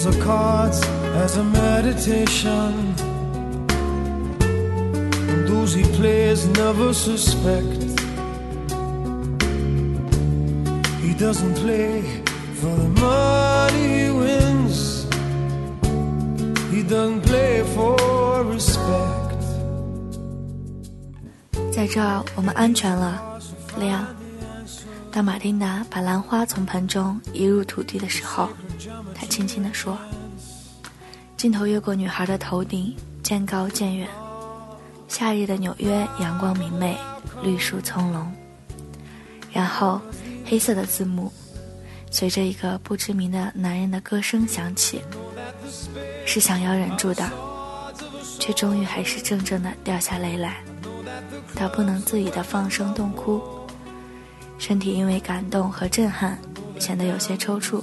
[0.00, 0.80] Use the cards
[1.22, 2.94] as a meditation.
[5.28, 7.82] And those he plays never suspect.
[11.02, 12.02] He doesn't play
[12.54, 15.04] for the money he wins.
[16.72, 17.98] He doesn't play for
[18.44, 19.36] respect.
[21.70, 23.38] 在这儿，我们安全了，
[23.78, 24.06] 亮。
[25.12, 28.48] 当马丁达把兰花从盆中移入土地的时候，
[29.30, 29.96] 轻轻地说
[31.38, 34.08] ：“镜头越过女孩的头顶，渐高渐远。
[35.06, 36.98] 夏日的纽约，阳光明媚，
[37.40, 38.26] 绿树葱茏。
[39.52, 40.00] 然后，
[40.44, 41.32] 黑色的字幕
[42.10, 45.00] 随着一个不知名的男人的歌声响起，
[46.26, 47.30] 是想要忍住的，
[48.40, 50.56] 却终于还是怔怔的掉下泪来。
[51.54, 53.40] 他不能自已的放声痛哭。”
[54.58, 56.36] 身体因为感动和震撼，
[56.78, 57.80] 显得有些抽搐。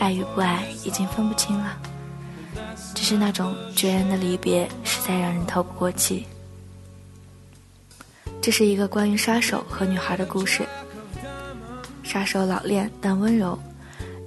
[0.00, 1.76] 爱与不爱已经分不清了，
[2.94, 6.26] 只是那种决然的离别，实在让人透不过气。
[8.40, 10.66] 这是一个关于杀手和女孩的故事。
[12.02, 13.56] 杀手老练但温柔，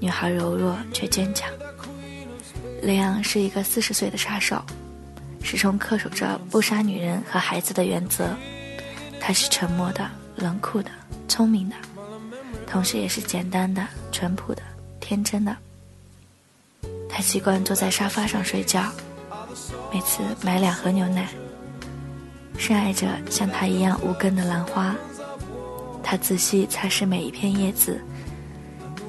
[0.00, 1.48] 女孩柔弱却坚强。
[2.82, 4.60] 雷昂是一个四十岁的杀手，
[5.40, 8.28] 始终恪守着不杀女人和孩子的原则。
[9.20, 10.90] 他是沉默的，冷酷的。
[11.28, 11.76] 聪明的，
[12.66, 14.62] 同时也是简单的、淳朴的、
[15.10, 15.56] 天真的。
[17.08, 18.92] 他习惯坐在沙发上睡觉，
[19.92, 21.26] 每次买两盒牛奶。
[22.56, 24.94] 深爱着像他一样无根的兰花，
[26.00, 28.00] 他仔细擦拭每一片叶子。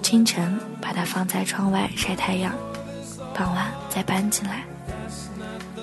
[0.01, 2.55] 清晨把它放在窗外晒太阳，
[3.35, 4.63] 傍晚再搬进来。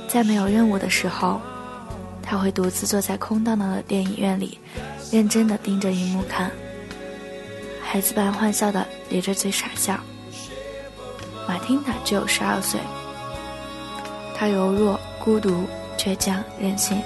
[0.08, 1.40] 在没有任务的时候，
[2.20, 4.58] 他会独自坐在空荡荡的电影院里。
[5.12, 6.50] 认真的盯着荧幕看，
[7.80, 9.98] 孩子般欢笑的咧着嘴傻笑。
[11.48, 12.78] 马汀达只有十二岁，
[14.36, 15.64] 她柔弱、孤独、
[15.96, 17.02] 倔强、任性，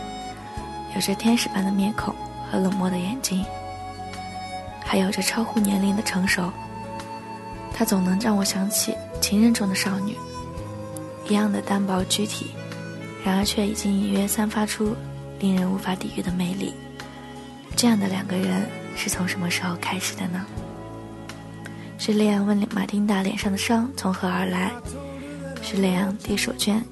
[0.97, 2.13] 有着天使般的面孔
[2.51, 3.45] 和冷漠的眼睛，
[4.85, 6.53] 还有着超乎年龄的成熟。
[7.73, 10.17] 她总能让我想起情人中的少女，
[11.29, 12.51] 一样的单薄躯体，
[13.25, 14.97] 然而却已经隐约散发出
[15.39, 16.75] 令人无法抵御的魅力。
[17.77, 20.45] 这样的两个人是从什么时候开始的呢？
[22.05, 24.73] 是雷昂问马丁达脸上的伤从何而来？
[25.63, 26.83] 是雷昂递手绢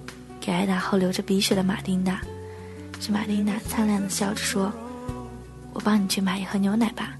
[0.40, 2.20] 给挨打后流着鼻血的马丁达？
[3.00, 4.72] 是马丁达灿烂的笑着说
[5.74, 7.16] ：“我帮你去买一盒牛奶吧，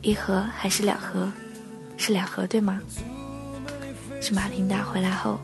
[0.00, 1.30] 一盒还是两盒？
[1.98, 2.80] 是两盒对吗？”
[4.22, 5.38] 是马丁达回来后，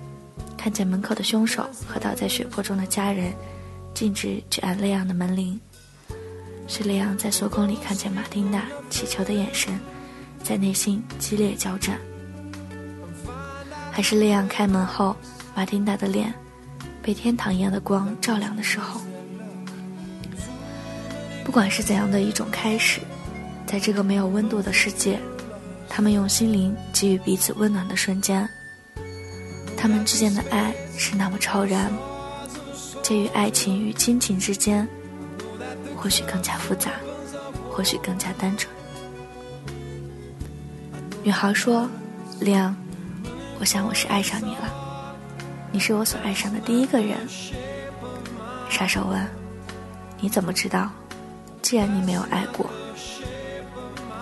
[0.57, 3.31] 看见门口的凶手和倒在血泊中的家人，
[3.93, 5.61] 径直去按雷昂的门铃。
[6.67, 9.79] 是雷昂在锁孔里看见马丁达乞求的眼神，
[10.45, 11.99] 在内心激烈交战，
[13.91, 15.17] 还是雷昂开门后，
[15.57, 16.33] 马丁达的脸
[17.03, 19.01] 被天堂一样的光照亮的时候？
[21.43, 23.01] 不管是怎样的一种开始，
[23.67, 25.19] 在这个没有温度的世界，
[25.89, 28.47] 他们用心灵给予彼此温暖的瞬间，
[29.77, 31.91] 他们之间的爱是那么超然，
[33.03, 34.87] 介于爱情与亲情之间。
[35.97, 36.91] 或许更加复杂，
[37.71, 38.71] 或许更加单纯。
[41.25, 41.89] 女孩说
[42.39, 42.77] ：“亮，
[43.59, 44.71] 我想我是爱上你了，
[45.73, 47.17] 你是我所爱上的第一个人。”
[48.69, 49.27] 杀手问
[50.21, 50.91] ：“你怎么知道？
[51.63, 52.69] 既然你没有爱过。”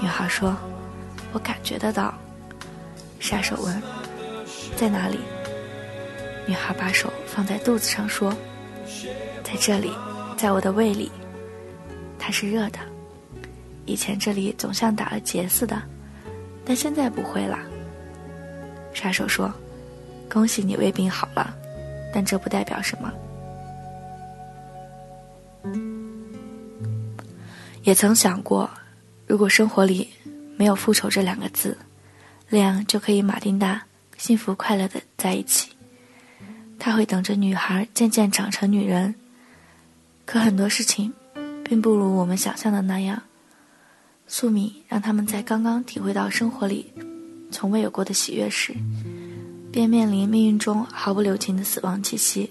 [0.01, 0.57] 女孩说
[1.35, 2.15] ：“我感觉得到。”
[3.19, 3.83] 杀手问
[4.79, 5.19] ：“在哪里？”
[6.47, 8.33] 女孩把手放在肚子上说
[9.43, 9.93] ：“在这里，
[10.37, 11.11] 在我的胃里。”
[12.17, 12.79] 它是热的，
[13.87, 15.83] 以前这里总像打了结似的，
[16.65, 17.59] 但现在不会了。
[18.93, 19.53] 杀手说
[20.31, 21.55] ：“恭喜你胃病好了，
[22.13, 23.13] 但这不代表什么。”
[27.83, 28.71] 也曾想过，
[29.27, 30.09] 如果生活里
[30.57, 31.77] 没有复仇这两个字，
[32.49, 33.83] 那样就可以马丁达
[34.17, 35.71] 幸福快乐的在一起。
[36.79, 39.15] 他会等着女孩渐渐长成女人，
[40.25, 41.13] 可很多事情。
[41.65, 43.23] 并不如我们想象的那样，
[44.27, 46.93] 宿命让他们在刚刚体会到生活里
[47.51, 48.75] 从未有过的喜悦时，
[49.71, 52.51] 便面临命运中毫不留情的死亡气息。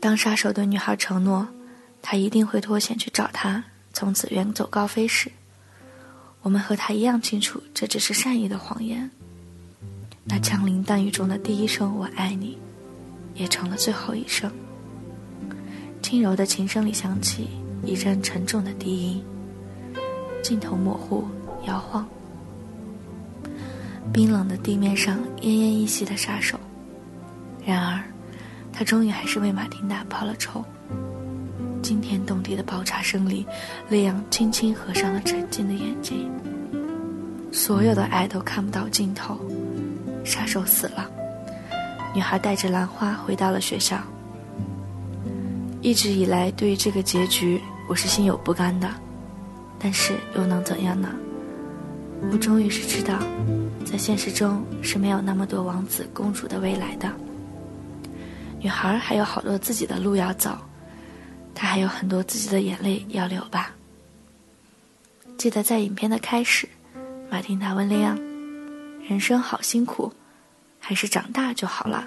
[0.00, 1.48] 当杀手对女孩承诺，
[2.00, 5.32] 他一定会脱险去找她，从此远走高飞时，
[6.42, 9.10] 我们和他一样清楚，这只是善意的谎言。
[10.24, 12.56] 那枪林弹雨中的第一声“我爱你”，
[13.34, 14.52] 也成了最后一声。
[16.00, 17.48] 轻柔的琴声里响起
[17.84, 19.24] 一阵沉重的低音，
[20.42, 21.26] 镜头模糊
[21.66, 22.06] 摇晃。
[24.12, 26.58] 冰冷的地面上奄奄一息的杀手。
[27.64, 28.02] 然而，
[28.72, 30.64] 他终于还是为马丁娜报了仇。
[31.82, 33.46] 惊天动地的爆炸声里，
[33.88, 36.30] 雷昂轻轻合上了沉静的眼睛。
[37.52, 39.38] 所有的爱都看不到尽头，
[40.24, 41.08] 杀手死了，
[42.14, 43.98] 女孩带着兰花回到了学校。
[45.80, 48.90] 一直以来，对于这个结局，我是心有不甘的，
[49.78, 51.08] 但是又能怎样呢？
[52.32, 53.18] 我终于是知道，
[53.84, 57.08] 在现实中是没有那么多王子公主的未来的。
[58.60, 60.58] 女孩还有好多自己的路要走，
[61.54, 63.72] 她还有很多自己的眼泪要流吧。
[65.36, 66.68] 记得在影片的开始，
[67.30, 68.18] 马丁达问利昂
[69.08, 70.12] ：“人生好辛苦，
[70.80, 72.04] 还是长大就好了？”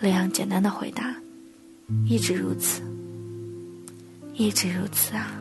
[0.00, 1.14] 利昂简单的回答。
[2.06, 2.82] 一直如此，
[4.32, 5.40] 一直如此啊！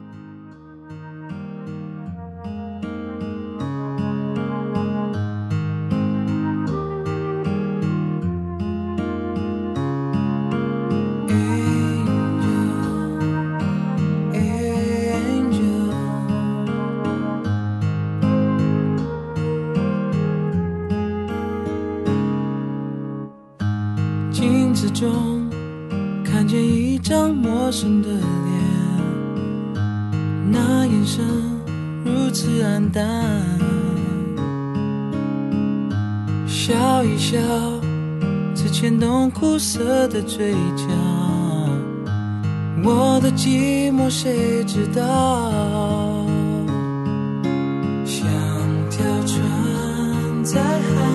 [24.73, 25.47] 镜子中。
[26.25, 28.23] 看见一张陌生的脸，
[30.51, 31.23] 那眼神
[32.03, 33.05] 如此黯淡。
[36.47, 37.37] 笑一笑，
[38.55, 40.85] 只牵动苦涩的嘴角。
[42.83, 45.51] 我的寂寞谁知道？
[48.05, 48.27] 像
[48.89, 51.12] 条船在海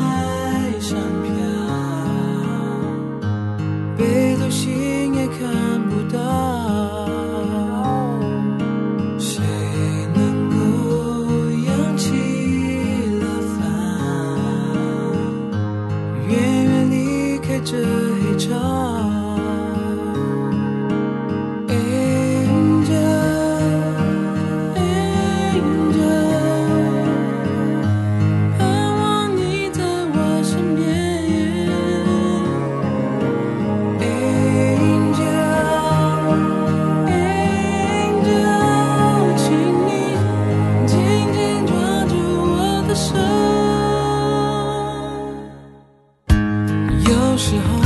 [47.39, 47.79] 时候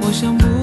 [0.00, 0.61] 我想不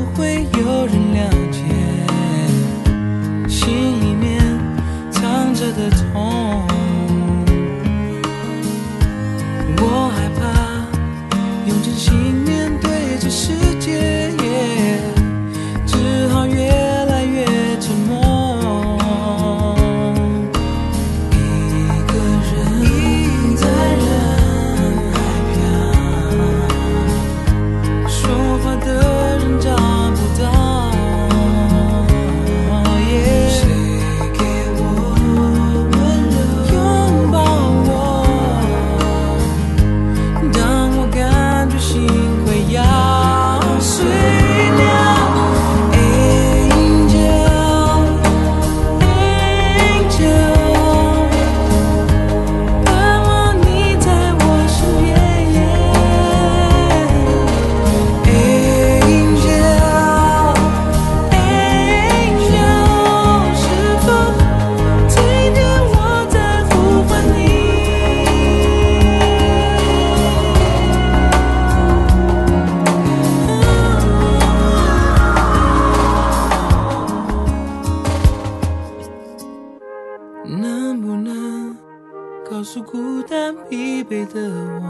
[84.09, 84.41] 疲惫的
[84.81, 84.87] 我，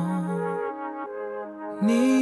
[1.81, 2.18] 你。